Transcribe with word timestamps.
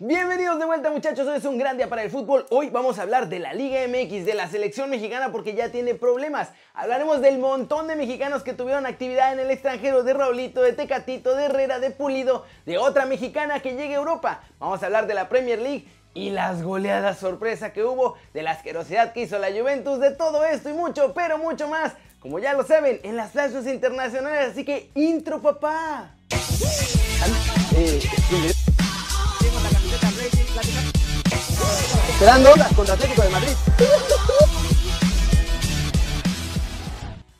Bienvenidos 0.00 0.60
de 0.60 0.64
vuelta 0.64 0.92
muchachos, 0.92 1.26
hoy 1.26 1.38
es 1.38 1.44
un 1.44 1.58
gran 1.58 1.76
día 1.76 1.88
para 1.88 2.04
el 2.04 2.10
fútbol. 2.12 2.46
Hoy 2.50 2.70
vamos 2.70 3.00
a 3.00 3.02
hablar 3.02 3.28
de 3.28 3.40
la 3.40 3.52
Liga 3.52 3.80
MX, 3.88 4.24
de 4.24 4.34
la 4.34 4.46
selección 4.46 4.90
mexicana 4.90 5.32
porque 5.32 5.54
ya 5.54 5.72
tiene 5.72 5.96
problemas. 5.96 6.50
Hablaremos 6.72 7.20
del 7.20 7.40
montón 7.40 7.88
de 7.88 7.96
mexicanos 7.96 8.44
que 8.44 8.52
tuvieron 8.52 8.86
actividad 8.86 9.32
en 9.32 9.40
el 9.40 9.50
extranjero, 9.50 10.04
de 10.04 10.14
Raulito, 10.14 10.62
de 10.62 10.72
Tecatito, 10.72 11.34
de 11.34 11.46
Herrera, 11.46 11.80
de 11.80 11.90
Pulido, 11.90 12.46
de 12.64 12.78
otra 12.78 13.06
mexicana 13.06 13.58
que 13.58 13.74
llegue 13.74 13.94
a 13.94 13.98
Europa. 13.98 14.44
Vamos 14.60 14.80
a 14.84 14.86
hablar 14.86 15.08
de 15.08 15.14
la 15.14 15.28
Premier 15.28 15.58
League 15.58 15.88
y 16.14 16.30
las 16.30 16.62
goleadas 16.62 17.18
sorpresa 17.18 17.72
que 17.72 17.82
hubo, 17.82 18.14
de 18.34 18.42
la 18.42 18.52
asquerosidad 18.52 19.12
que 19.12 19.22
hizo 19.22 19.36
la 19.40 19.50
Juventus, 19.50 19.98
de 19.98 20.12
todo 20.12 20.44
esto 20.44 20.70
y 20.70 20.74
mucho, 20.74 21.12
pero 21.12 21.38
mucho 21.38 21.66
más. 21.66 21.94
Como 22.20 22.38
ya 22.38 22.52
lo 22.52 22.64
saben, 22.64 23.00
en 23.02 23.16
las 23.16 23.32
flashes 23.32 23.66
internacionales, 23.66 24.52
así 24.52 24.64
que 24.64 24.92
intro 24.94 25.42
papá. 25.42 26.14
Eh, 27.76 28.52
Esperando 30.60 32.50
contra 32.74 32.94
Atlético 32.94 33.22
de 33.22 33.28
Madrid. 33.28 33.52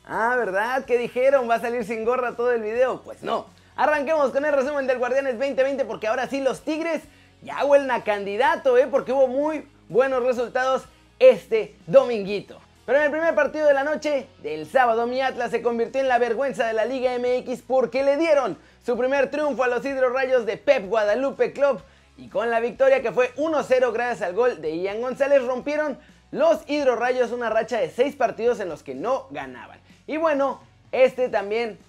Ah, 0.05 0.35
¿verdad? 0.37 0.85
¿Qué 0.85 0.97
dijeron? 0.97 1.49
¿Va 1.49 1.55
a 1.55 1.59
salir 1.59 1.83
sin 1.83 2.05
gorra 2.05 2.35
todo 2.37 2.51
el 2.51 2.61
video? 2.61 3.01
Pues 3.01 3.21
no. 3.21 3.47
Arranquemos 3.75 4.31
con 4.31 4.45
el 4.45 4.53
resumen 4.53 4.87
del 4.87 4.99
Guardianes 4.99 5.37
2020 5.37 5.83
porque 5.85 6.07
ahora 6.07 6.27
sí 6.27 6.39
los 6.39 6.61
Tigres 6.61 7.01
ya 7.41 7.65
huelen 7.65 7.91
a 7.91 8.03
candidato, 8.03 8.77
¿eh? 8.77 8.87
Porque 8.87 9.11
hubo 9.11 9.27
muy 9.27 9.67
buenos 9.89 10.23
resultados 10.23 10.83
este 11.19 11.75
dominguito. 11.87 12.59
Pero 12.85 12.99
en 12.99 13.05
el 13.05 13.11
primer 13.11 13.35
partido 13.35 13.67
de 13.67 13.73
la 13.73 13.83
noche 13.83 14.27
del 14.41 14.65
sábado 14.65 15.07
mi 15.07 15.21
Atlas 15.21 15.51
se 15.51 15.61
convirtió 15.61 16.01
en 16.01 16.07
la 16.07 16.17
vergüenza 16.17 16.65
de 16.65 16.73
la 16.73 16.85
Liga 16.85 17.11
MX 17.19 17.61
porque 17.67 18.03
le 18.03 18.17
dieron 18.17 18.57
su 18.85 18.97
primer 18.97 19.29
triunfo 19.29 19.63
a 19.63 19.67
los 19.67 19.85
Hidrorrayos 19.85 20.45
de 20.45 20.57
Pep 20.57 20.87
Guadalupe 20.87 21.51
Club 21.51 21.81
y 22.19 22.27
con 22.27 22.49
la 22.49 22.59
victoria 22.59 23.01
que 23.01 23.11
fue 23.11 23.33
1-0 23.35 23.93
gracias 23.93 24.21
al 24.21 24.35
gol 24.35 24.61
de 24.61 24.77
Ian 24.77 25.01
González 25.01 25.41
rompieron 25.43 25.97
los 26.31 26.61
Hidrorrayos 26.67 27.31
una 27.31 27.49
racha 27.49 27.79
de 27.79 27.89
6 27.89 28.15
partidos 28.15 28.59
en 28.59 28.69
los 28.69 28.83
que 28.83 28.93
no 28.93 29.27
ganaban. 29.31 29.79
Y 30.05 30.17
bueno, 30.17 30.61
este 30.91 31.29
también 31.29 31.79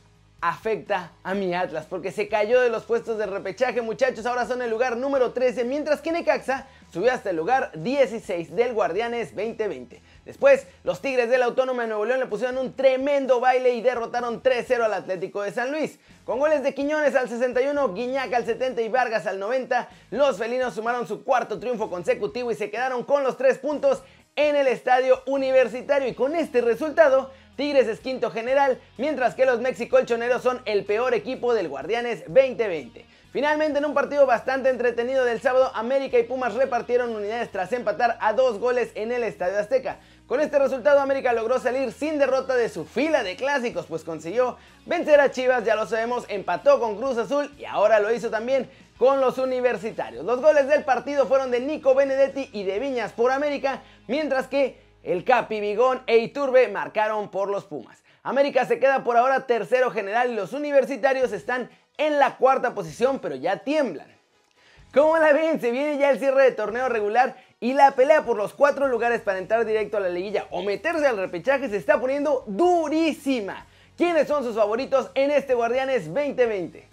afecta 0.40 1.12
a 1.22 1.34
mi 1.34 1.52
Atlas 1.52 1.86
porque 1.90 2.12
se 2.12 2.28
cayó 2.28 2.60
de 2.60 2.70
los 2.70 2.84
puestos 2.84 3.18
de 3.18 3.26
repechaje 3.26 3.82
muchachos, 3.82 4.24
ahora 4.24 4.46
son 4.46 4.62
el 4.62 4.70
lugar 4.70 4.96
número 4.96 5.32
13 5.32 5.64
mientras 5.64 6.00
que 6.00 6.12
Necaxa 6.12 6.66
subió 6.92 7.12
hasta 7.12 7.30
el 7.30 7.36
lugar 7.36 7.72
16 7.74 8.54
del 8.54 8.72
Guardianes 8.72 9.34
2020. 9.34 10.00
Después, 10.30 10.68
los 10.84 11.02
Tigres 11.02 11.28
de 11.28 11.38
la 11.38 11.46
Autónoma 11.46 11.82
de 11.82 11.88
Nuevo 11.88 12.04
León 12.04 12.20
le 12.20 12.26
pusieron 12.26 12.56
un 12.56 12.76
tremendo 12.76 13.40
baile 13.40 13.74
y 13.74 13.80
derrotaron 13.80 14.44
3-0 14.44 14.80
al 14.84 14.94
Atlético 14.94 15.42
de 15.42 15.50
San 15.50 15.72
Luis. 15.72 15.98
Con 16.24 16.38
goles 16.38 16.62
de 16.62 16.72
Quiñones 16.72 17.16
al 17.16 17.28
61, 17.28 17.92
Guiñac 17.94 18.32
al 18.32 18.46
70 18.46 18.80
y 18.80 18.88
Vargas 18.88 19.26
al 19.26 19.40
90, 19.40 19.88
los 20.12 20.38
felinos 20.38 20.72
sumaron 20.72 21.08
su 21.08 21.24
cuarto 21.24 21.58
triunfo 21.58 21.90
consecutivo 21.90 22.52
y 22.52 22.54
se 22.54 22.70
quedaron 22.70 23.02
con 23.02 23.24
los 23.24 23.36
tres 23.36 23.58
puntos 23.58 24.04
en 24.36 24.54
el 24.54 24.68
estadio 24.68 25.20
universitario. 25.26 26.06
Y 26.06 26.14
con 26.14 26.36
este 26.36 26.60
resultado, 26.60 27.32
Tigres 27.56 27.88
es 27.88 27.98
quinto 27.98 28.30
general, 28.30 28.80
mientras 28.98 29.34
que 29.34 29.46
los 29.46 29.58
mexicolchoneros 29.58 30.42
son 30.42 30.62
el 30.64 30.84
peor 30.84 31.12
equipo 31.12 31.54
del 31.54 31.68
Guardianes 31.68 32.22
2020. 32.28 33.04
Finalmente, 33.32 33.78
en 33.78 33.84
un 33.84 33.94
partido 33.94 34.26
bastante 34.26 34.70
entretenido 34.70 35.24
del 35.24 35.40
sábado, 35.40 35.70
América 35.74 36.18
y 36.18 36.24
Pumas 36.24 36.54
repartieron 36.54 37.14
unidades 37.14 37.52
tras 37.52 37.72
empatar 37.72 38.18
a 38.20 38.32
dos 38.32 38.58
goles 38.58 38.90
en 38.96 39.12
el 39.12 39.22
Estadio 39.22 39.60
Azteca. 39.60 40.00
Con 40.30 40.40
este 40.40 40.60
resultado, 40.60 41.00
América 41.00 41.32
logró 41.32 41.58
salir 41.58 41.90
sin 41.90 42.16
derrota 42.16 42.54
de 42.54 42.68
su 42.68 42.84
fila 42.84 43.24
de 43.24 43.34
clásicos, 43.34 43.86
pues 43.86 44.04
consiguió 44.04 44.58
vencer 44.86 45.18
a 45.18 45.32
Chivas, 45.32 45.64
ya 45.64 45.74
lo 45.74 45.86
sabemos, 45.86 46.24
empató 46.28 46.78
con 46.78 46.96
Cruz 46.98 47.18
Azul 47.18 47.52
y 47.58 47.64
ahora 47.64 47.98
lo 47.98 48.14
hizo 48.14 48.30
también 48.30 48.70
con 48.96 49.20
los 49.20 49.38
universitarios. 49.38 50.24
Los 50.24 50.40
goles 50.40 50.68
del 50.68 50.84
partido 50.84 51.26
fueron 51.26 51.50
de 51.50 51.58
Nico 51.58 51.96
Benedetti 51.96 52.48
y 52.52 52.62
de 52.62 52.78
Viñas 52.78 53.10
por 53.10 53.32
América, 53.32 53.82
mientras 54.06 54.46
que 54.46 54.80
el 55.02 55.24
Capi, 55.24 55.58
Bigón 55.58 56.04
e 56.06 56.18
Iturbe 56.18 56.68
marcaron 56.68 57.32
por 57.32 57.48
los 57.48 57.64
Pumas. 57.64 58.04
América 58.22 58.64
se 58.66 58.78
queda 58.78 59.02
por 59.02 59.16
ahora 59.16 59.48
tercero 59.48 59.90
general 59.90 60.30
y 60.30 60.36
los 60.36 60.52
universitarios 60.52 61.32
están 61.32 61.70
en 61.98 62.20
la 62.20 62.36
cuarta 62.36 62.72
posición, 62.72 63.18
pero 63.18 63.34
ya 63.34 63.64
tiemblan. 63.64 64.06
¿Cómo 64.94 65.18
la 65.18 65.32
ven? 65.32 65.60
Se 65.60 65.70
viene 65.72 65.98
ya 65.98 66.10
el 66.10 66.20
cierre 66.20 66.44
de 66.44 66.52
torneo 66.52 66.88
regular 66.88 67.36
y 67.62 67.74
la 67.74 67.90
pelea 67.90 68.24
por 68.24 68.38
los 68.38 68.54
cuatro 68.54 68.88
lugares 68.88 69.20
para 69.20 69.38
entrar 69.38 69.66
directo 69.66 69.98
a 69.98 70.00
la 70.00 70.08
liguilla 70.08 70.46
o 70.50 70.62
meterse 70.62 71.06
al 71.06 71.18
repechaje 71.18 71.68
se 71.68 71.76
está 71.76 72.00
poniendo 72.00 72.44
durísima. 72.46 73.66
¿Quiénes 73.98 74.26
son 74.28 74.42
sus 74.42 74.56
favoritos 74.56 75.10
en 75.14 75.30
este 75.30 75.52
Guardianes 75.52 76.06
2020? 76.06 76.88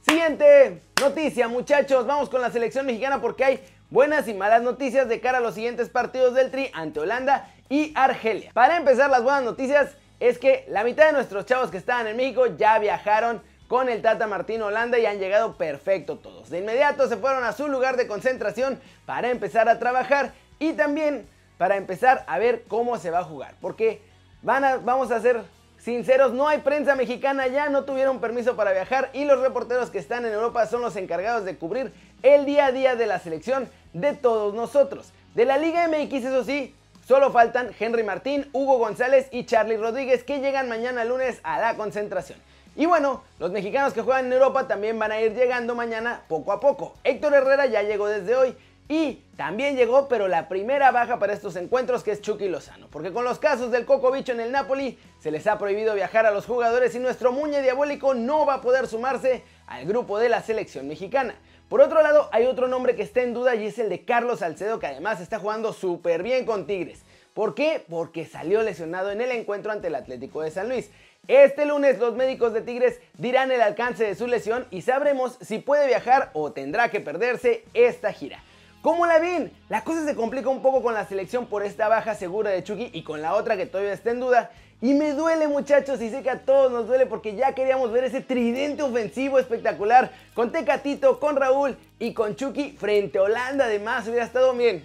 Siguiente 0.00 0.80
noticia, 0.98 1.48
muchachos. 1.48 2.06
Vamos 2.06 2.30
con 2.30 2.40
la 2.40 2.50
selección 2.50 2.86
mexicana 2.86 3.20
porque 3.20 3.44
hay 3.44 3.60
buenas 3.90 4.26
y 4.26 4.32
malas 4.32 4.62
noticias 4.62 5.06
de 5.06 5.20
cara 5.20 5.36
a 5.36 5.42
los 5.42 5.54
siguientes 5.54 5.90
partidos 5.90 6.34
del 6.34 6.50
Tri 6.50 6.70
ante 6.72 7.00
Holanda 7.00 7.52
y 7.68 7.92
Argelia. 7.94 8.52
Para 8.54 8.78
empezar, 8.78 9.10
las 9.10 9.22
buenas 9.22 9.42
noticias 9.42 9.90
es 10.18 10.38
que 10.38 10.64
la 10.68 10.82
mitad 10.82 11.06
de 11.06 11.12
nuestros 11.12 11.44
chavos 11.44 11.70
que 11.70 11.76
estaban 11.76 12.06
en 12.06 12.16
México 12.16 12.46
ya 12.56 12.78
viajaron 12.78 13.42
con 13.72 13.88
el 13.88 14.02
Tata 14.02 14.26
Martín 14.26 14.60
Holanda 14.60 14.98
y 14.98 15.06
han 15.06 15.18
llegado 15.18 15.54
perfecto 15.54 16.18
todos. 16.18 16.50
De 16.50 16.58
inmediato 16.58 17.08
se 17.08 17.16
fueron 17.16 17.42
a 17.42 17.52
su 17.52 17.68
lugar 17.68 17.96
de 17.96 18.06
concentración 18.06 18.78
para 19.06 19.30
empezar 19.30 19.66
a 19.70 19.78
trabajar 19.78 20.34
y 20.58 20.74
también 20.74 21.26
para 21.56 21.78
empezar 21.78 22.22
a 22.26 22.38
ver 22.38 22.64
cómo 22.68 22.98
se 22.98 23.10
va 23.10 23.20
a 23.20 23.24
jugar. 23.24 23.54
Porque 23.62 24.02
van 24.42 24.62
a, 24.62 24.76
vamos 24.76 25.10
a 25.10 25.22
ser 25.22 25.40
sinceros, 25.78 26.34
no 26.34 26.48
hay 26.48 26.58
prensa 26.58 26.94
mexicana 26.96 27.46
ya, 27.46 27.70
no 27.70 27.84
tuvieron 27.84 28.20
permiso 28.20 28.56
para 28.56 28.72
viajar 28.72 29.08
y 29.14 29.24
los 29.24 29.40
reporteros 29.40 29.88
que 29.88 29.98
están 29.98 30.26
en 30.26 30.34
Europa 30.34 30.66
son 30.66 30.82
los 30.82 30.94
encargados 30.96 31.46
de 31.46 31.56
cubrir 31.56 31.94
el 32.22 32.44
día 32.44 32.66
a 32.66 32.72
día 32.72 32.94
de 32.94 33.06
la 33.06 33.20
selección 33.20 33.70
de 33.94 34.12
todos 34.12 34.52
nosotros. 34.52 35.14
De 35.34 35.46
la 35.46 35.56
Liga 35.56 35.88
MX, 35.88 36.12
eso 36.26 36.44
sí, 36.44 36.74
solo 37.08 37.32
faltan 37.32 37.70
Henry 37.80 38.02
Martín, 38.02 38.50
Hugo 38.52 38.76
González 38.76 39.28
y 39.30 39.46
Charlie 39.46 39.78
Rodríguez 39.78 40.24
que 40.24 40.40
llegan 40.40 40.68
mañana 40.68 41.06
lunes 41.06 41.40
a 41.42 41.58
la 41.58 41.74
concentración. 41.74 42.38
Y 42.74 42.86
bueno, 42.86 43.22
los 43.38 43.50
mexicanos 43.50 43.92
que 43.92 44.00
juegan 44.00 44.26
en 44.26 44.32
Europa 44.32 44.66
también 44.66 44.98
van 44.98 45.12
a 45.12 45.20
ir 45.20 45.34
llegando 45.34 45.74
mañana 45.74 46.22
poco 46.28 46.52
a 46.52 46.60
poco. 46.60 46.94
Héctor 47.04 47.34
Herrera 47.34 47.66
ya 47.66 47.82
llegó 47.82 48.08
desde 48.08 48.34
hoy 48.34 48.56
y 48.88 49.22
también 49.36 49.76
llegó, 49.76 50.08
pero 50.08 50.26
la 50.26 50.48
primera 50.48 50.90
baja 50.90 51.18
para 51.18 51.34
estos 51.34 51.56
encuentros 51.56 52.02
que 52.02 52.12
es 52.12 52.22
Chucky 52.22 52.48
Lozano. 52.48 52.88
Porque 52.88 53.12
con 53.12 53.24
los 53.24 53.38
casos 53.38 53.70
del 53.70 53.84
Coco 53.84 54.10
Bicho 54.10 54.32
en 54.32 54.40
el 54.40 54.52
Napoli, 54.52 54.98
se 55.20 55.30
les 55.30 55.46
ha 55.46 55.58
prohibido 55.58 55.94
viajar 55.94 56.24
a 56.24 56.30
los 56.30 56.46
jugadores 56.46 56.94
y 56.94 56.98
nuestro 56.98 57.30
Muñe 57.30 57.60
Diabólico 57.60 58.14
no 58.14 58.46
va 58.46 58.54
a 58.54 58.60
poder 58.62 58.86
sumarse 58.86 59.44
al 59.66 59.84
grupo 59.84 60.18
de 60.18 60.30
la 60.30 60.42
selección 60.42 60.88
mexicana. 60.88 61.34
Por 61.68 61.80
otro 61.80 62.02
lado, 62.02 62.28
hay 62.32 62.46
otro 62.46 62.68
nombre 62.68 62.94
que 62.94 63.02
está 63.02 63.22
en 63.22 63.34
duda 63.34 63.54
y 63.54 63.66
es 63.66 63.78
el 63.78 63.88
de 63.88 64.04
Carlos 64.04 64.40
Salcedo, 64.40 64.78
que 64.78 64.86
además 64.86 65.20
está 65.20 65.38
jugando 65.38 65.72
súper 65.72 66.22
bien 66.22 66.44
con 66.44 66.66
Tigres. 66.66 67.02
¿Por 67.34 67.54
qué? 67.54 67.82
Porque 67.88 68.26
salió 68.26 68.62
lesionado 68.62 69.10
en 69.10 69.22
el 69.22 69.30
encuentro 69.30 69.72
ante 69.72 69.86
el 69.86 69.94
Atlético 69.94 70.42
de 70.42 70.50
San 70.50 70.68
Luis. 70.68 70.90
Este 71.28 71.66
lunes 71.66 72.00
los 72.00 72.16
médicos 72.16 72.52
de 72.52 72.62
Tigres 72.62 73.00
dirán 73.16 73.52
el 73.52 73.62
alcance 73.62 74.02
de 74.02 74.16
su 74.16 74.26
lesión 74.26 74.66
y 74.72 74.82
sabremos 74.82 75.38
si 75.40 75.60
puede 75.60 75.86
viajar 75.86 76.30
o 76.32 76.50
tendrá 76.50 76.90
que 76.90 76.98
perderse 76.98 77.64
esta 77.74 78.12
gira. 78.12 78.42
¿Cómo 78.80 79.06
la 79.06 79.20
ven? 79.20 79.52
La 79.68 79.84
cosa 79.84 80.04
se 80.04 80.16
complica 80.16 80.48
un 80.48 80.62
poco 80.62 80.82
con 80.82 80.94
la 80.94 81.06
selección 81.06 81.46
por 81.46 81.62
esta 81.62 81.86
baja 81.86 82.16
segura 82.16 82.50
de 82.50 82.64
Chucky 82.64 82.90
y 82.92 83.04
con 83.04 83.22
la 83.22 83.36
otra 83.36 83.56
que 83.56 83.66
todavía 83.66 83.92
está 83.92 84.10
en 84.10 84.18
duda. 84.18 84.50
Y 84.80 84.94
me 84.94 85.12
duele 85.12 85.46
muchachos 85.46 86.02
y 86.02 86.10
sé 86.10 86.24
que 86.24 86.30
a 86.30 86.40
todos 86.40 86.72
nos 86.72 86.88
duele 86.88 87.06
porque 87.06 87.36
ya 87.36 87.54
queríamos 87.54 87.92
ver 87.92 88.02
ese 88.02 88.20
tridente 88.20 88.82
ofensivo 88.82 89.38
espectacular 89.38 90.10
con 90.34 90.50
Tecatito, 90.50 91.20
con 91.20 91.36
Raúl 91.36 91.76
y 92.00 92.14
con 92.14 92.34
Chucky 92.34 92.72
frente 92.72 93.18
a 93.18 93.22
Holanda. 93.22 93.66
Además 93.66 94.08
hubiera 94.08 94.24
estado 94.24 94.52
bien. 94.54 94.84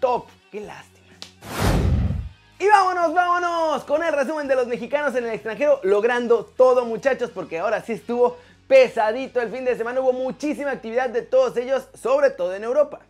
Top. 0.00 0.26
Qué 0.50 0.58
lástima. 0.58 0.95
Y 2.66 2.68
vámonos, 2.68 3.14
vámonos 3.14 3.84
con 3.84 4.02
el 4.02 4.12
resumen 4.12 4.48
de 4.48 4.56
los 4.56 4.66
mexicanos 4.66 5.14
en 5.14 5.24
el 5.24 5.30
extranjero, 5.30 5.78
logrando 5.84 6.44
todo 6.56 6.84
muchachos, 6.84 7.30
porque 7.32 7.60
ahora 7.60 7.80
sí 7.80 7.92
estuvo 7.92 8.38
pesadito 8.66 9.40
el 9.40 9.52
fin 9.52 9.64
de 9.64 9.76
semana, 9.76 10.00
hubo 10.00 10.12
muchísima 10.12 10.72
actividad 10.72 11.08
de 11.08 11.22
todos 11.22 11.56
ellos, 11.58 11.86
sobre 11.94 12.30
todo 12.30 12.56
en 12.56 12.64
Europa. 12.64 13.02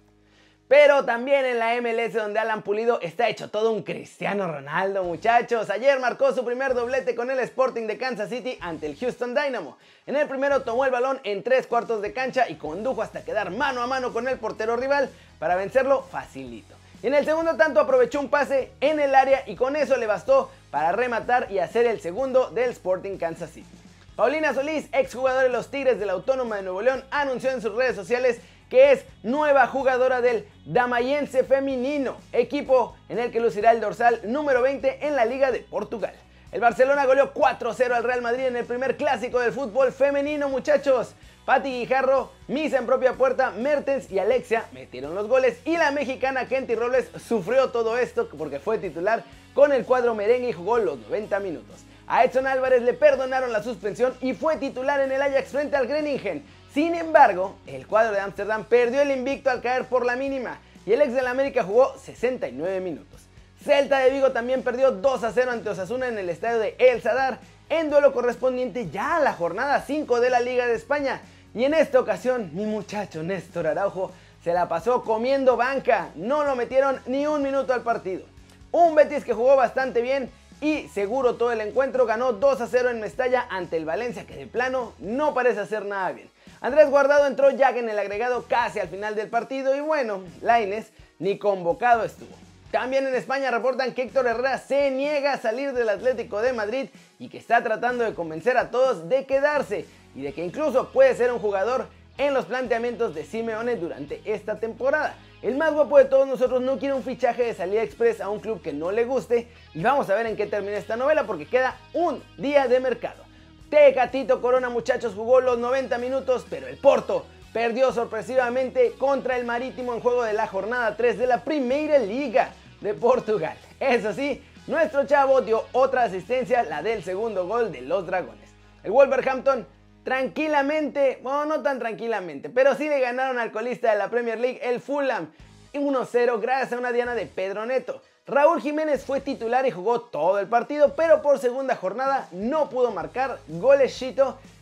Pero 0.69 1.07
también 1.07 1.47
en 1.47 1.59
la 1.59 1.81
MLS 1.81 2.13
donde 2.13 2.39
Alan 2.39 2.61
Pulido 2.61 3.01
está 3.01 3.31
hecho 3.31 3.49
todo 3.49 3.73
un 3.73 3.83
Cristiano 3.83 4.47
Ronaldo, 4.47 5.05
muchachos. 5.05 5.71
Ayer 5.71 5.99
marcó 6.01 6.35
su 6.35 6.45
primer 6.45 6.75
doblete 6.75 7.15
con 7.15 7.31
el 7.31 7.39
Sporting 7.39 7.87
de 7.87 7.97
Kansas 7.97 8.29
City 8.29 8.59
ante 8.61 8.87
el 8.87 8.97
Houston 8.97 9.35
Dynamo. 9.35 9.79
En 10.07 10.17
el 10.17 10.29
primero 10.29 10.63
tomó 10.63 10.85
el 10.85 10.91
balón 10.91 11.19
en 11.25 11.43
tres 11.43 11.67
cuartos 11.67 12.03
de 12.03 12.13
cancha 12.13 12.51
y 12.51 12.57
condujo 12.57 13.01
hasta 13.01 13.25
quedar 13.25 13.53
mano 13.53 13.81
a 13.81 13.87
mano 13.87 14.13
con 14.13 14.29
el 14.29 14.39
portero 14.39 14.77
rival 14.77 15.09
para 15.39 15.57
vencerlo 15.57 16.03
facilito. 16.03 16.75
Y 17.03 17.09
en 17.09 17.15
el 17.15 17.25
segundo 17.25 17.57
tanto 17.57 17.81
aprovechó 17.81 18.21
un 18.21 18.31
pase 18.31 18.71
en 18.81 19.01
el 19.01 19.15
área 19.15 19.43
y 19.47 19.55
con 19.55 19.77
eso 19.77 19.97
le 19.97 20.07
bastó 20.07 20.51
para 20.71 20.93
rematar 20.93 21.51
y 21.51 21.59
hacer 21.59 21.87
el 21.87 22.01
segundo 22.01 22.51
del 22.51 22.71
Sporting 22.71 23.19
Kansas 23.19 23.51
City. 23.51 23.69
Paulina 24.17 24.55
Solís, 24.55 24.89
exjugadora 24.93 25.43
de 25.43 25.51
los 25.51 25.71
Tigres 25.71 25.99
de 25.99 26.07
la 26.07 26.15
Autónoma 26.15 26.57
de 26.57 26.63
Nuevo 26.63 26.81
León, 26.81 27.05
anunció 27.11 27.51
en 27.51 27.61
sus 27.61 27.75
redes 27.75 27.95
sociales 27.95 28.41
que 28.71 28.93
es 28.93 29.05
nueva 29.23 29.67
jugadora 29.67 30.21
del 30.21 30.49
Damayense 30.65 31.45
Femenino, 31.45 32.17
equipo 32.33 32.97
en 33.09 33.19
el 33.19 33.31
que 33.31 33.41
lucirá 33.41 33.73
el 33.73 33.81
dorsal 33.81 34.21
número 34.25 34.63
20 34.63 35.07
en 35.07 35.17
la 35.17 35.25
Liga 35.25 35.53
de 35.53 35.61
Portugal. 35.61 36.15
El 36.53 36.61
Barcelona 36.61 37.05
goleó 37.07 37.35
4-0 37.35 37.93
al 37.93 38.05
Real 38.05 38.23
Madrid 38.23 38.45
en 38.45 38.57
el 38.57 38.65
primer 38.65 38.97
clásico 38.97 39.41
del 39.41 39.53
fútbol 39.53 39.93
femenino, 39.93 40.49
muchachos. 40.49 41.17
Pati 41.45 41.69
Guijarro, 41.69 42.31
Misa 42.47 42.79
en 42.79 42.87
propia 42.87 43.15
puerta, 43.15 43.51
Mertens 43.51 44.11
y 44.11 44.21
Alexia 44.21 44.67
metieron 44.73 45.15
los 45.15 45.27
goles 45.27 45.59
y 45.65 45.77
la 45.77 45.91
mexicana 45.91 46.47
Kenty 46.47 46.77
Robles 46.77 47.09
sufrió 47.25 47.71
todo 47.71 47.99
esto 47.99 48.29
porque 48.39 48.61
fue 48.61 48.79
titular 48.79 49.25
con 49.55 49.73
el 49.73 49.85
cuadro 49.85 50.15
merengue 50.15 50.51
y 50.51 50.53
jugó 50.53 50.79
los 50.79 50.99
90 50.99 51.41
minutos. 51.41 51.85
A 52.07 52.25
Edson 52.25 52.47
Álvarez 52.47 52.83
le 52.83 52.95
perdonaron 52.95 53.53
la 53.53 53.63
suspensión 53.63 54.15
y 54.21 54.35
fue 54.35 54.57
titular 54.57 55.01
en 55.01 55.11
el 55.11 55.23
Ajax 55.23 55.51
frente 55.51 55.77
al 55.77 55.89
Greningen. 55.89 56.45
Sin 56.73 56.95
embargo, 56.95 57.57
el 57.67 57.89
cuadro 57.89 58.13
de 58.13 58.21
Ámsterdam 58.21 58.65
perdió 58.65 59.03
el 59.03 59.11
invicto 59.11 59.51
al 59.51 59.63
caer 59.63 59.87
por 59.87 60.07
la 60.07 60.15
mínima 60.15 60.59
y 60.85 60.93
el 60.93 61.03
ex 61.03 61.13
del 61.13 61.27
América 61.27 61.65
jugó 61.65 61.97
69 61.99 62.81
minutos. 62.81 63.26
Celta 63.67 63.99
de 63.99 64.11
Vigo 64.11 64.31
también 64.31 64.63
perdió 64.63 64.93
2 64.93 65.25
a 65.25 65.33
0 65.33 65.51
ante 65.51 65.71
Osasuna 65.71 66.07
en 66.07 66.17
el 66.19 66.29
estadio 66.29 66.61
de 66.61 66.77
El 66.79 67.03
Sadar 67.03 67.41
en 67.69 67.91
duelo 67.91 68.13
correspondiente 68.13 68.91
ya 68.91 69.17
a 69.17 69.21
la 69.21 69.33
jornada 69.33 69.83
5 69.85 70.21
de 70.21 70.31
la 70.31 70.39
Liga 70.39 70.69
de 70.69 70.77
España. 70.77 71.21
Y 71.53 71.65
en 71.65 71.75
esta 71.75 71.99
ocasión, 71.99 72.51
mi 72.53 72.65
muchacho 72.65 73.25
Néstor 73.25 73.67
Araujo 73.67 74.13
se 74.45 74.53
la 74.53 74.69
pasó 74.69 75.03
comiendo 75.03 75.57
banca, 75.57 76.11
no 76.15 76.45
lo 76.45 76.55
metieron 76.55 77.01
ni 77.07 77.27
un 77.27 77.43
minuto 77.43 77.75
al 77.75 77.83
partido. 77.83 78.25
Un 78.71 78.95
Betis 78.95 79.25
que 79.25 79.35
jugó 79.35 79.57
bastante 79.57 80.01
bien 80.01 80.31
y 80.61 80.87
seguro 80.87 81.35
todo 81.35 81.51
el 81.51 81.61
encuentro 81.61 82.07
ganó 82.07 82.35
2 82.35 82.61
a 82.61 82.69
0 82.69 82.91
en 82.91 83.01
Mestalla 83.01 83.49
ante 83.51 83.79
el 83.79 83.85
Valencia 83.85 84.29
que 84.29 84.37
de 84.37 84.47
plano 84.47 84.93
no 85.01 85.35
parece 85.35 85.59
hacer 85.59 85.85
nada 85.87 86.13
bien. 86.13 86.31
Andrés 86.61 86.89
Guardado 86.89 87.27
entró 87.27 87.51
ya 87.51 87.71
en 87.71 87.89
el 87.89 87.99
agregado 87.99 88.45
casi 88.45 88.79
al 88.79 88.87
final 88.87 89.17
del 89.17 89.29
partido 89.29 89.75
y 89.75 89.81
bueno, 89.81 90.21
Laines 90.41 90.93
ni 91.19 91.37
convocado 91.37 92.05
estuvo. 92.05 92.46
También 92.71 93.07
en 93.07 93.15
España 93.15 93.51
reportan 93.51 93.95
que 93.95 94.03
Héctor 94.03 94.27
Herrera 94.27 94.59
se 94.59 94.91
niega 94.91 95.35
a 95.35 95.39
salir 95.39 95.73
del 95.73 95.89
Atlético 95.89 96.43
de 96.43 96.53
Madrid 96.53 96.89
y 97.19 97.29
que 97.29 97.39
está 97.39 97.63
tratando 97.63 98.05
de 98.05 98.15
convencer 98.15 98.57
a 98.57 98.71
todos 98.71 99.09
de 99.09 99.25
quedarse 99.25 99.87
y 100.15 100.23
de 100.23 100.33
que 100.33 100.45
incluso 100.45 100.89
puede 100.89 101.15
ser 101.15 101.33
un 101.33 101.39
jugador 101.39 101.87
en 102.19 102.35
los 102.35 102.47
planteamientos 102.47 103.15
de 103.15 103.25
Simeone 103.25 103.77
durante 103.77 104.21
esta 104.25 104.59
temporada. 104.59 105.15
El 105.43 105.57
más 105.57 105.73
guapo 105.73 105.99
de 105.99 106.07
todos 106.07 106.27
nosotros 106.27 106.61
no 106.61 106.79
quiere 106.79 106.95
un 106.95 107.03
fichaje 107.03 107.45
de 107.45 107.55
salida 107.55 107.83
express 107.83 108.21
a 108.21 108.31
un 108.31 108.41
club 108.41 108.61
que 108.63 108.73
no 108.73 108.91
le 108.91 109.05
guste 109.05 109.49
y 109.75 109.83
vamos 109.83 110.11
a 110.11 110.15
ver 110.15 110.27
en 110.27 110.37
qué 110.37 110.47
termina 110.47 110.77
esta 110.77 110.97
novela 110.97 111.25
porque 111.25 111.47
queda 111.47 111.77
un 111.93 112.23
día 112.37 112.67
de 112.67 112.81
mercado. 112.81 113.23
Tecatito 113.71 114.41
Corona 114.41 114.71
muchachos 114.71 115.15
jugó 115.15 115.41
los 115.41 115.59
90 115.59 115.99
minutos 115.99 116.47
pero 116.49 116.67
el 116.67 116.79
Porto 116.79 117.27
perdió 117.57 117.91
sorpresivamente 117.91 118.93
contra 118.99 119.39
el 119.39 119.47
Marítimo 119.47 119.95
en 119.95 120.01
juego 120.01 120.25
de 120.25 120.35
la 120.35 120.47
jornada 120.47 120.95
3 120.95 121.17
de 121.17 121.27
la 121.27 121.43
Primeira 121.43 121.97
Liga 121.97 122.51
de 122.83 122.93
Portugal. 122.93 123.57
Eso 123.81 124.13
sí, 124.13 124.45
nuestro 124.67 125.07
chavo 125.07 125.41
dio 125.41 125.65
otra 125.73 126.03
asistencia, 126.03 126.63
la 126.65 126.83
del 126.83 127.03
segundo 127.03 127.47
gol 127.47 127.73
de 127.73 127.81
los 127.81 128.07
Dragones. 128.07 128.51
El 128.85 128.91
Wolverhampton 128.91 129.67
tranquilamente, 130.05 131.19
bueno, 131.23 131.47
no 131.47 131.63
tan 131.63 131.79
tranquilamente, 131.79 132.51
pero 132.51 132.75
sí 132.75 132.91
le 132.91 133.01
ganaron 133.01 133.39
al 133.39 133.53
colista 133.53 133.91
de 133.91 133.97
la 133.97 134.11
Premier 134.11 134.39
League, 134.39 134.61
el 134.63 134.83
Fulham, 134.83 135.33
1-0 135.73 136.39
gracias 136.39 136.75
a 136.75 136.79
una 136.79 136.93
diana 136.93 137.15
de 137.15 137.25
Pedro 137.25 137.65
Neto. 137.65 138.03
Raúl 138.27 138.61
Jiménez 138.61 139.03
fue 139.03 139.23
titular 139.23 139.67
y 139.67 139.71
jugó 139.71 140.03
todo 140.03 140.39
el 140.41 140.47
partido, 140.47 140.95
pero 140.95 141.23
por 141.23 141.39
segunda 141.39 141.75
jornada 141.75 142.29
no 142.33 142.69
pudo 142.69 142.91
marcar 142.91 143.39
goles 143.49 143.99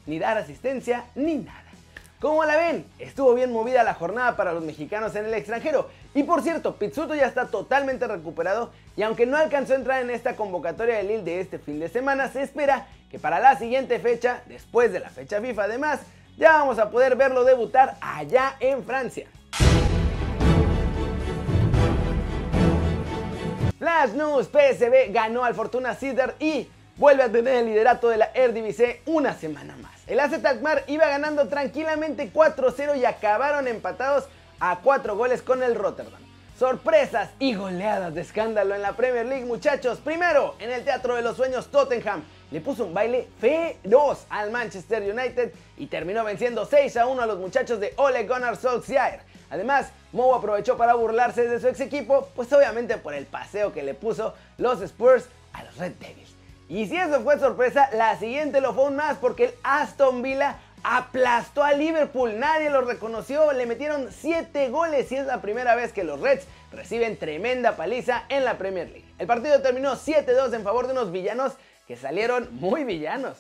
ni 0.06 0.20
dar 0.20 0.38
asistencia, 0.38 1.06
ni 1.16 1.38
nada. 1.38 1.63
¿Cómo 2.24 2.42
la 2.46 2.56
ven? 2.56 2.86
Estuvo 2.98 3.34
bien 3.34 3.52
movida 3.52 3.84
la 3.84 3.92
jornada 3.92 4.34
para 4.34 4.54
los 4.54 4.64
mexicanos 4.64 5.14
en 5.14 5.26
el 5.26 5.34
extranjero. 5.34 5.90
Y 6.14 6.22
por 6.22 6.40
cierto, 6.40 6.76
Pizzuto 6.76 7.14
ya 7.14 7.26
está 7.26 7.48
totalmente 7.48 8.08
recuperado 8.08 8.70
y 8.96 9.02
aunque 9.02 9.26
no 9.26 9.36
alcanzó 9.36 9.74
a 9.74 9.76
entrar 9.76 10.00
en 10.00 10.08
esta 10.08 10.34
convocatoria 10.34 10.96
de 10.96 11.02
Lille 11.02 11.22
de 11.22 11.40
este 11.40 11.58
fin 11.58 11.78
de 11.78 11.90
semana, 11.90 12.28
se 12.28 12.40
espera 12.40 12.86
que 13.10 13.18
para 13.18 13.40
la 13.40 13.58
siguiente 13.58 13.98
fecha, 13.98 14.40
después 14.46 14.90
de 14.90 15.00
la 15.00 15.10
fecha 15.10 15.38
FIFA 15.38 15.64
además, 15.64 16.00
ya 16.38 16.52
vamos 16.52 16.78
a 16.78 16.88
poder 16.88 17.14
verlo 17.14 17.44
debutar 17.44 17.98
allá 18.00 18.56
en 18.58 18.82
Francia. 18.84 19.26
Flash 23.78 24.12
News 24.14 24.46
PSB 24.46 25.12
ganó 25.12 25.44
al 25.44 25.54
Fortuna 25.54 25.94
Sider 25.94 26.36
y 26.40 26.68
vuelve 26.96 27.22
a 27.22 27.32
tener 27.32 27.56
el 27.56 27.66
liderato 27.66 28.08
de 28.08 28.18
la 28.18 28.30
Eredivisie 28.34 29.02
una 29.06 29.34
semana 29.34 29.76
más. 29.76 29.92
El 30.06 30.20
AZ 30.20 30.44
Alkmaar 30.44 30.84
iba 30.86 31.06
ganando 31.06 31.48
tranquilamente 31.48 32.32
4-0 32.32 32.98
y 32.98 33.04
acabaron 33.04 33.68
empatados 33.68 34.24
a 34.60 34.80
4 34.80 35.16
goles 35.16 35.42
con 35.42 35.62
el 35.62 35.74
Rotterdam. 35.74 36.20
Sorpresas 36.58 37.30
y 37.40 37.54
goleadas 37.54 38.14
de 38.14 38.20
escándalo 38.20 38.76
en 38.76 38.82
la 38.82 38.92
Premier 38.92 39.26
League, 39.26 39.44
muchachos. 39.44 39.98
Primero, 39.98 40.54
en 40.60 40.70
el 40.70 40.84
Teatro 40.84 41.16
de 41.16 41.22
los 41.22 41.36
Sueños, 41.36 41.66
Tottenham 41.66 42.22
le 42.52 42.60
puso 42.60 42.84
un 42.84 42.94
baile 42.94 43.28
feroz 43.40 44.24
al 44.30 44.52
Manchester 44.52 45.02
United 45.02 45.52
y 45.76 45.86
terminó 45.86 46.22
venciendo 46.22 46.64
6 46.64 46.96
a 46.96 47.06
1 47.06 47.22
a 47.22 47.26
los 47.26 47.40
muchachos 47.40 47.80
de 47.80 47.92
Ole 47.96 48.24
Gunnar 48.28 48.56
Solskjaer. 48.56 49.22
Además, 49.50 49.90
Mou 50.12 50.32
aprovechó 50.32 50.76
para 50.76 50.94
burlarse 50.94 51.48
de 51.48 51.58
su 51.58 51.66
ex 51.66 51.80
equipo, 51.80 52.28
pues 52.36 52.52
obviamente 52.52 52.98
por 52.98 53.14
el 53.14 53.26
paseo 53.26 53.72
que 53.72 53.82
le 53.82 53.94
puso 53.94 54.34
los 54.56 54.80
Spurs 54.80 55.26
a 55.52 55.64
los 55.64 55.76
Red 55.76 55.94
Devils. 55.98 56.34
Y 56.68 56.86
si 56.86 56.96
eso 56.96 57.20
fue 57.20 57.38
sorpresa, 57.38 57.90
la 57.92 58.18
siguiente 58.18 58.60
lo 58.60 58.72
fue 58.72 58.84
aún 58.84 58.96
más 58.96 59.18
porque 59.18 59.44
el 59.46 59.54
Aston 59.62 60.22
Villa 60.22 60.56
aplastó 60.82 61.62
a 61.62 61.72
Liverpool, 61.72 62.38
nadie 62.38 62.70
lo 62.70 62.82
reconoció, 62.82 63.52
le 63.52 63.66
metieron 63.66 64.10
7 64.10 64.68
goles 64.68 65.10
y 65.12 65.16
es 65.16 65.26
la 65.26 65.40
primera 65.40 65.74
vez 65.74 65.92
que 65.92 66.04
los 66.04 66.20
Reds 66.20 66.46
reciben 66.72 67.18
tremenda 67.18 67.76
paliza 67.76 68.24
en 68.28 68.44
la 68.44 68.58
Premier 68.58 68.88
League. 68.88 69.04
El 69.18 69.26
partido 69.26 69.60
terminó 69.62 69.94
7-2 69.94 70.54
en 70.54 70.62
favor 70.62 70.86
de 70.86 70.92
unos 70.92 71.10
villanos 71.10 71.54
que 71.86 71.96
salieron 71.96 72.48
muy 72.52 72.84
villanos. 72.84 73.38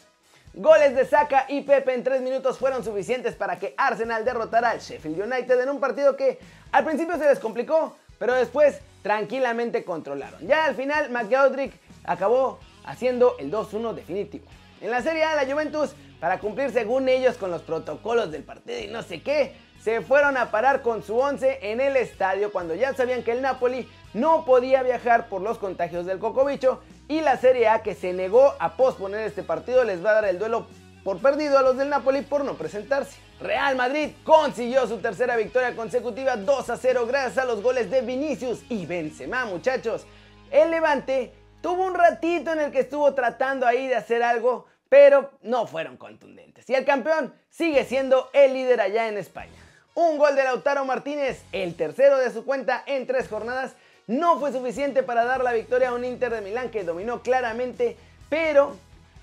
Goles 0.54 0.94
de 0.94 1.04
Saka 1.04 1.46
y 1.48 1.62
Pepe 1.62 1.94
en 1.94 2.04
3 2.04 2.22
minutos 2.22 2.58
fueron 2.58 2.84
suficientes 2.84 3.34
para 3.34 3.58
que 3.58 3.74
Arsenal 3.76 4.24
derrotara 4.24 4.70
al 4.70 4.80
Sheffield 4.80 5.22
United 5.22 5.60
en 5.60 5.68
un 5.68 5.80
partido 5.80 6.16
que 6.16 6.38
al 6.72 6.84
principio 6.84 7.18
se 7.18 7.24
les 7.24 7.40
complicó, 7.40 7.96
pero 8.18 8.34
después 8.34 8.80
tranquilamente 9.02 9.84
controlaron. 9.84 10.46
Ya 10.46 10.64
al 10.66 10.76
final 10.76 11.10
McGoldrick 11.10 11.74
acabó 12.04 12.60
haciendo 12.84 13.36
el 13.38 13.50
2-1 13.50 13.94
definitivo. 13.94 14.44
En 14.80 14.90
la 14.90 15.02
Serie 15.02 15.24
A, 15.24 15.34
la 15.34 15.50
Juventus, 15.50 15.94
para 16.20 16.38
cumplir 16.38 16.70
según 16.70 17.08
ellos 17.08 17.36
con 17.36 17.50
los 17.50 17.62
protocolos 17.62 18.30
del 18.30 18.44
partido 18.44 18.80
y 18.80 18.86
no 18.86 19.02
sé 19.02 19.22
qué, 19.22 19.54
se 19.82 20.00
fueron 20.00 20.36
a 20.36 20.50
parar 20.50 20.82
con 20.82 21.02
su 21.02 21.18
11 21.18 21.58
en 21.70 21.80
el 21.80 21.96
estadio 21.96 22.50
cuando 22.50 22.74
ya 22.74 22.94
sabían 22.94 23.22
que 23.22 23.32
el 23.32 23.42
Napoli 23.42 23.88
no 24.14 24.44
podía 24.44 24.82
viajar 24.82 25.28
por 25.28 25.42
los 25.42 25.58
contagios 25.58 26.06
del 26.06 26.18
cocobicho 26.18 26.80
y 27.08 27.20
la 27.20 27.36
Serie 27.36 27.68
A 27.68 27.82
que 27.82 27.94
se 27.94 28.12
negó 28.12 28.54
a 28.58 28.76
posponer 28.76 29.20
este 29.20 29.42
partido 29.42 29.84
les 29.84 30.04
va 30.04 30.10
a 30.10 30.14
dar 30.14 30.24
el 30.24 30.38
duelo 30.38 30.66
por 31.04 31.18
perdido 31.18 31.58
a 31.58 31.62
los 31.62 31.76
del 31.76 31.90
Napoli 31.90 32.22
por 32.22 32.44
no 32.44 32.54
presentarse. 32.54 33.18
Real 33.40 33.76
Madrid 33.76 34.12
consiguió 34.24 34.86
su 34.86 34.98
tercera 34.98 35.36
victoria 35.36 35.76
consecutiva 35.76 36.36
2 36.36 36.70
a 36.70 36.76
0 36.78 37.06
gracias 37.06 37.38
a 37.38 37.44
los 37.44 37.62
goles 37.62 37.90
de 37.90 38.00
Vinicius 38.00 38.64
y 38.70 38.86
Benzema, 38.86 39.44
muchachos. 39.44 40.06
El 40.50 40.70
Levante 40.70 41.34
Tuvo 41.64 41.86
un 41.86 41.94
ratito 41.94 42.52
en 42.52 42.60
el 42.60 42.72
que 42.72 42.80
estuvo 42.80 43.14
tratando 43.14 43.66
ahí 43.66 43.86
de 43.86 43.94
hacer 43.94 44.22
algo, 44.22 44.66
pero 44.90 45.30
no 45.40 45.66
fueron 45.66 45.96
contundentes. 45.96 46.68
Y 46.68 46.74
el 46.74 46.84
campeón 46.84 47.32
sigue 47.48 47.86
siendo 47.86 48.28
el 48.34 48.52
líder 48.52 48.82
allá 48.82 49.08
en 49.08 49.16
España. 49.16 49.54
Un 49.94 50.18
gol 50.18 50.36
de 50.36 50.44
Lautaro 50.44 50.84
Martínez, 50.84 51.42
el 51.52 51.74
tercero 51.74 52.18
de 52.18 52.30
su 52.30 52.44
cuenta 52.44 52.82
en 52.84 53.06
tres 53.06 53.30
jornadas, 53.30 53.76
no 54.06 54.38
fue 54.38 54.52
suficiente 54.52 55.02
para 55.02 55.24
dar 55.24 55.42
la 55.42 55.54
victoria 55.54 55.88
a 55.88 55.94
un 55.94 56.04
Inter 56.04 56.34
de 56.34 56.42
Milán 56.42 56.70
que 56.70 56.84
dominó 56.84 57.22
claramente, 57.22 57.96
pero 58.28 58.76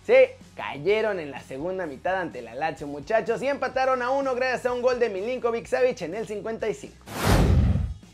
se 0.07 0.35
cayeron 0.55 1.19
en 1.19 1.29
la 1.29 1.41
segunda 1.41 1.85
mitad 1.85 2.15
ante 2.15 2.41
la 2.41 2.55
Lazio 2.55 2.87
muchachos 2.87 3.39
y 3.43 3.49
empataron 3.49 4.01
a 4.01 4.09
uno 4.09 4.33
gracias 4.33 4.65
a 4.65 4.73
un 4.73 4.81
gol 4.81 4.99
de 4.99 5.09
Milinkovic 5.09 5.67
Savic 5.67 6.01
en 6.01 6.15
el 6.15 6.25
55. 6.25 6.95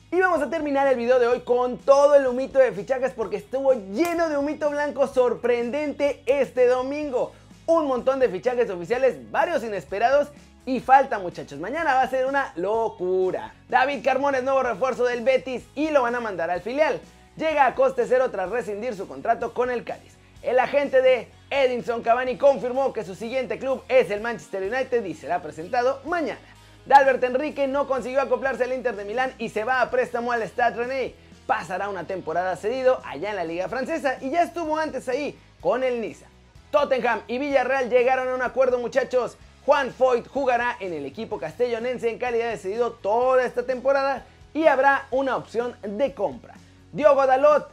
Y 0.10 0.22
vamos 0.22 0.42
a 0.42 0.50
terminar 0.50 0.88
el 0.88 0.96
video 0.96 1.20
de 1.20 1.28
hoy 1.28 1.42
con 1.42 1.78
todo 1.80 2.16
el 2.16 2.26
humito 2.28 2.60
de 2.60 2.72
fichajes 2.72 3.12
porque 3.12 3.36
estuvo 3.36 3.74
lleno 3.74 4.30
de 4.30 4.38
humito 4.38 4.70
blanco 4.70 5.06
sorprendente 5.06 6.24
este 6.26 6.66
domingo. 6.66 7.34
Un 7.66 7.88
montón 7.88 8.22
de 8.22 8.30
fichajes 8.30 8.70
oficiales, 8.70 9.30
varios 9.32 9.66
inesperados 9.66 10.30
y 10.66 10.80
falta 10.80 11.20
muchachos. 11.20 11.60
Mañana 11.60 11.94
va 11.94 12.04
a 12.04 12.10
ser 12.10 12.26
una 12.26 12.54
locura. 12.56 13.54
David 13.68 14.02
Carmón 14.02 14.36
es 14.36 14.44
nuevo 14.44 14.64
refuerzo 14.64 15.04
del 15.04 15.26
Betis 15.26 15.66
y 15.76 15.90
lo 15.90 16.04
van 16.04 16.16
a 16.16 16.22
mandar 16.22 16.50
al 16.52 16.62
filial. 16.62 17.02
Llega 17.36 17.66
a 17.66 17.76
coste 17.76 18.06
cero 18.08 18.32
tras 18.32 18.50
rescindir 18.50 18.96
su 18.96 19.10
contrato 19.10 19.54
con 19.54 19.70
el 19.70 19.84
Cádiz. 19.84 20.16
El 20.42 20.60
agente 20.60 21.02
de 21.02 21.28
Edinson 21.50 22.02
Cavani 22.02 22.38
confirmó 22.38 22.94
que 22.94 23.04
su 23.04 23.14
siguiente 23.14 23.60
club 23.60 23.84
es 23.90 24.10
el 24.10 24.22
Manchester 24.22 24.64
United 24.64 25.04
y 25.04 25.14
será 25.14 25.42
presentado 25.42 26.00
mañana. 26.06 26.40
Dalbert 26.88 27.22
Enrique 27.22 27.68
no 27.68 27.86
consiguió 27.86 28.22
acoplarse 28.22 28.64
al 28.64 28.72
Inter 28.72 28.96
de 28.96 29.04
Milán 29.04 29.34
y 29.38 29.50
se 29.50 29.66
va 29.66 29.82
a 29.82 29.92
préstamo 29.92 30.32
al 30.32 30.42
Stade 30.44 30.78
René. 30.78 31.16
Pasará 31.46 31.90
una 31.90 32.06
temporada 32.06 32.56
cedido 32.56 33.02
allá 33.06 33.32
en 33.32 33.36
la 33.36 33.44
Liga 33.44 33.68
Francesa 33.68 34.18
y 34.22 34.30
ya 34.30 34.44
estuvo 34.44 34.78
antes 34.78 35.10
ahí 35.10 35.38
con 35.60 35.84
el 35.84 36.00
Niza. 36.00 36.28
Tottenham 36.72 37.24
y 37.28 37.40
Villarreal 37.40 37.90
llegaron 37.90 38.30
a 38.30 38.36
un 38.36 38.42
acuerdo 38.42 38.80
muchachos. 38.80 39.38
Juan 39.66 39.92
Foyt 39.92 40.28
jugará 40.30 40.78
en 40.80 40.94
el 40.94 41.06
equipo 41.06 41.38
castellonense 41.38 42.10
en 42.10 42.20
calidad 42.20 42.52
de 42.52 42.58
cedido 42.58 42.94
toda 42.94 43.46
esta 43.46 43.64
temporada 43.64 44.26
y 44.54 44.68
habrá 44.68 45.08
una 45.12 45.36
opción 45.36 45.76
de 45.82 46.14
compra. 46.14 46.54
Diogo 46.94 47.28
Dalot 47.28 47.70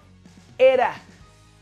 era, 0.59 0.93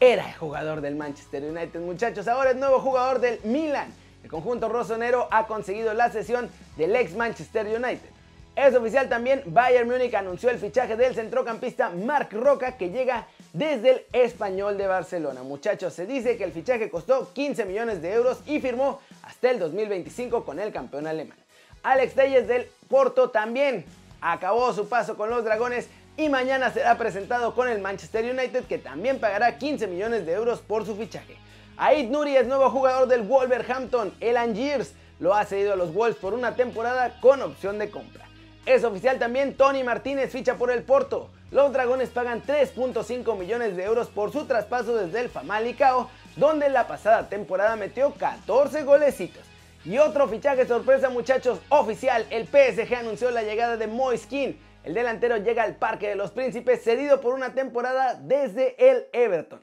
era 0.01 0.27
el 0.27 0.35
jugador 0.37 0.81
del 0.81 0.97
Manchester 0.97 1.45
United 1.45 1.81
muchachos, 1.81 2.29
ahora 2.29 2.53
es 2.53 2.57
nuevo 2.57 2.81
jugador 2.81 3.21
del 3.21 3.41
Milan 3.45 3.93
el 4.23 4.31
conjunto 4.31 4.69
rosonero 4.69 5.29
ha 5.31 5.47
conseguido 5.47 5.95
la 5.95 6.11
cesión 6.11 6.51
del 6.77 6.95
ex 6.97 7.15
Manchester 7.15 7.67
United. 7.67 8.11
Es 8.55 8.75
oficial 8.75 9.09
también, 9.09 9.43
Bayern 9.47 9.89
Múnich 9.89 10.15
anunció 10.15 10.51
el 10.51 10.59
fichaje 10.59 10.95
del 10.97 11.15
centrocampista 11.15 11.89
Marc 11.89 12.35
Roca 12.35 12.77
que 12.77 12.91
llega 12.91 13.27
desde 13.55 13.91
el 13.91 14.03
Español 14.13 14.77
de 14.77 14.87
Barcelona. 14.87 15.43
Muchachos, 15.43 15.95
se 15.95 16.05
dice 16.05 16.37
que 16.37 16.45
el 16.45 16.53
fichaje 16.53 16.91
costó 16.91 17.33
15 17.33 17.65
millones 17.65 18.03
de 18.03 18.13
euros 18.13 18.41
y 18.45 18.61
firmó 18.61 19.01
hasta 19.23 19.51
el 19.51 19.59
2025 19.59 20.45
con 20.45 20.61
el 20.61 20.71
campeón 20.71 21.07
alemán. 21.07 21.39
Alex 21.83 22.15
Telles 22.15 22.47
del 22.47 22.69
Porto 22.89 23.31
también 23.31 23.87
acabó 24.21 24.73
su 24.75 24.87
paso 24.87 25.17
con 25.17 25.31
los 25.31 25.45
Dragones 25.45 25.89
y 26.19 26.29
mañana 26.29 26.71
será 26.71 26.99
presentado 26.99 27.55
con 27.55 27.69
el 27.69 27.81
Manchester 27.81 28.23
United 28.23 28.65
que 28.65 28.77
también 28.77 29.19
pagará 29.19 29.57
15 29.57 29.87
millones 29.87 30.27
de 30.27 30.33
euros 30.33 30.61
por 30.61 30.85
su 30.85 30.95
fichaje. 30.95 31.37
Aid 31.79 32.11
Nuri 32.11 32.37
es 32.37 32.47
nuevo 32.47 32.69
jugador 32.69 33.09
del 33.09 33.23
Wolverhampton, 33.23 34.13
el 34.21 34.37
Angiers 34.37 34.93
lo 35.19 35.35
ha 35.35 35.45
cedido 35.47 35.73
a 35.73 35.77
los 35.77 35.95
Wolves 35.95 36.19
por 36.19 36.35
una 36.35 36.55
temporada 36.55 37.19
con 37.21 37.41
opción 37.41 37.79
de 37.79 37.91
compra. 37.91 38.27
Es 38.67 38.85
oficial 38.85 39.19
también 39.19 39.57
Tony 39.57 39.83
Martínez 39.83 40.31
ficha 40.31 40.57
por 40.57 40.71
el 40.71 40.83
Porto. 40.83 41.31
Los 41.51 41.73
Dragones 41.73 42.11
pagan 42.11 42.43
3.5 42.43 43.39
millones 43.39 43.75
de 43.75 43.85
euros 43.85 44.09
por 44.09 44.33
su 44.33 44.45
traspaso 44.45 44.97
desde 44.97 45.21
el 45.21 45.31
Famalicao, 45.31 46.11
donde 46.37 46.69
la 46.69 46.87
pasada 46.87 47.29
temporada 47.29 47.75
metió 47.77 48.13
14 48.13 48.83
golecitos. 48.85 49.43
Y 49.85 49.99
otro 49.99 50.29
fichaje 50.29 50.67
sorpresa 50.67 51.09
muchachos, 51.09 51.59
oficial, 51.71 52.27
el 52.31 52.47
PSG 52.47 52.95
anunció 52.95 53.31
la 53.31 53.43
llegada 53.43 53.77
de 53.77 53.87
Moiskin. 53.87 54.61
El 54.85 54.95
delantero 54.95 55.39
llega 55.39 55.63
al 55.63 55.77
Parque 55.77 56.09
de 56.09 56.17
los 56.17 56.33
Príncipes 56.33 56.85
cedido 56.85 57.21
por 57.21 57.35
una 57.35 57.55
temporada 57.55 58.15
desde 58.15 58.77
el 58.91 59.07
Everton. 59.13 59.61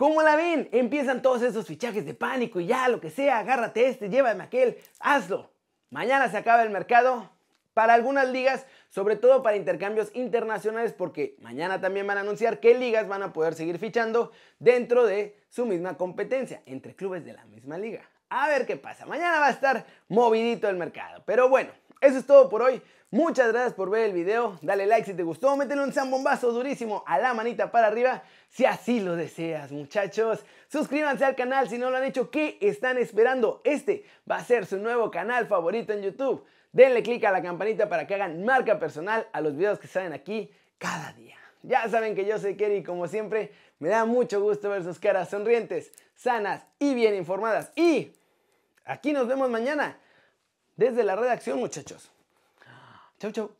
¿Cómo 0.00 0.22
la 0.22 0.34
ven? 0.34 0.70
Empiezan 0.72 1.20
todos 1.20 1.42
esos 1.42 1.66
fichajes 1.66 2.06
de 2.06 2.14
pánico 2.14 2.58
y 2.58 2.64
ya, 2.64 2.88
lo 2.88 3.02
que 3.02 3.10
sea, 3.10 3.38
agárrate 3.38 3.86
este, 3.86 4.08
llévame 4.08 4.42
aquel, 4.42 4.78
hazlo. 4.98 5.50
Mañana 5.90 6.30
se 6.30 6.38
acaba 6.38 6.62
el 6.62 6.70
mercado, 6.70 7.28
para 7.74 7.92
algunas 7.92 8.26
ligas, 8.30 8.64
sobre 8.88 9.16
todo 9.16 9.42
para 9.42 9.58
intercambios 9.58 10.10
internacionales, 10.14 10.94
porque 10.94 11.36
mañana 11.40 11.82
también 11.82 12.06
van 12.06 12.16
a 12.16 12.22
anunciar 12.22 12.60
qué 12.60 12.74
ligas 12.78 13.08
van 13.08 13.22
a 13.22 13.34
poder 13.34 13.52
seguir 13.52 13.78
fichando 13.78 14.32
dentro 14.58 15.04
de 15.04 15.36
su 15.50 15.66
misma 15.66 15.98
competencia, 15.98 16.62
entre 16.64 16.96
clubes 16.96 17.22
de 17.26 17.34
la 17.34 17.44
misma 17.44 17.76
liga. 17.76 18.00
A 18.30 18.48
ver 18.48 18.64
qué 18.64 18.78
pasa, 18.78 19.04
mañana 19.04 19.38
va 19.38 19.48
a 19.48 19.50
estar 19.50 19.84
movidito 20.08 20.66
el 20.70 20.76
mercado, 20.76 21.22
pero 21.26 21.50
bueno, 21.50 21.72
eso 22.00 22.16
es 22.16 22.24
todo 22.24 22.48
por 22.48 22.62
hoy. 22.62 22.80
Muchas 23.12 23.48
gracias 23.48 23.74
por 23.74 23.90
ver 23.90 24.04
el 24.04 24.12
video. 24.12 24.56
Dale 24.62 24.86
like 24.86 25.04
si 25.04 25.14
te 25.14 25.24
gustó. 25.24 25.56
Métele 25.56 25.82
un 25.82 25.92
zambombazo 25.92 26.52
durísimo 26.52 27.02
a 27.08 27.18
la 27.18 27.34
manita 27.34 27.72
para 27.72 27.88
arriba 27.88 28.22
si 28.48 28.66
así 28.66 29.00
lo 29.00 29.16
deseas, 29.16 29.72
muchachos. 29.72 30.44
Suscríbanse 30.68 31.24
al 31.24 31.34
canal 31.34 31.68
si 31.68 31.76
no 31.76 31.90
lo 31.90 31.96
han 31.96 32.04
hecho. 32.04 32.30
¿Qué 32.30 32.56
están 32.60 32.98
esperando? 32.98 33.62
Este 33.64 34.04
va 34.30 34.36
a 34.36 34.44
ser 34.44 34.64
su 34.64 34.78
nuevo 34.78 35.10
canal 35.10 35.48
favorito 35.48 35.92
en 35.92 36.02
YouTube. 36.02 36.44
Denle 36.70 37.02
click 37.02 37.24
a 37.24 37.32
la 37.32 37.42
campanita 37.42 37.88
para 37.88 38.06
que 38.06 38.14
hagan 38.14 38.44
marca 38.44 38.78
personal 38.78 39.26
a 39.32 39.40
los 39.40 39.56
videos 39.56 39.80
que 39.80 39.88
salen 39.88 40.12
aquí 40.12 40.48
cada 40.78 41.12
día. 41.14 41.34
Ya 41.64 41.88
saben 41.88 42.14
que 42.14 42.24
yo 42.24 42.38
soy 42.38 42.56
Kerry 42.56 42.76
y 42.76 42.82
como 42.84 43.08
siempre 43.08 43.50
me 43.80 43.88
da 43.88 44.04
mucho 44.04 44.40
gusto 44.40 44.70
ver 44.70 44.84
sus 44.84 45.00
caras 45.00 45.30
sonrientes, 45.30 45.90
sanas 46.14 46.64
y 46.78 46.94
bien 46.94 47.16
informadas. 47.16 47.72
Y 47.74 48.12
aquí 48.84 49.12
nos 49.12 49.26
vemos 49.26 49.50
mañana 49.50 49.98
desde 50.76 51.02
la 51.02 51.16
redacción 51.16 51.58
muchachos. 51.58 52.12
Ciao, 53.20 53.30
ciao. 53.32 53.59